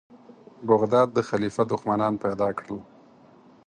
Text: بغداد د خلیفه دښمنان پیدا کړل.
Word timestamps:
بغداد 0.69 1.07
د 1.13 1.19
خلیفه 1.29 1.63
دښمنان 1.71 2.13
پیدا 2.25 2.49
کړل. 2.59 2.77